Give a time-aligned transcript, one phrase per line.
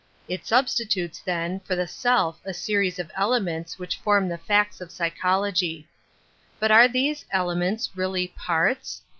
[0.27, 4.89] It substitutes, then, for the self a series of elements which form the facts of
[4.89, 5.85] psy chology.
[6.59, 9.03] But are these elements really parts?